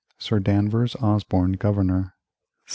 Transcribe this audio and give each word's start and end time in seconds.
Sir 0.17 0.39
Danvers 0.39 0.95
Osborne 0.95 1.51
Governor 1.57 2.17
1755. 2.65 2.65